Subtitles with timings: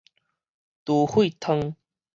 [0.83, 1.75] 豬血湯